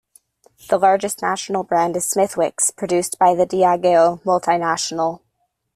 [0.69, 5.19] The largest national brand is Smithwick's, produced by the Diageo multinational.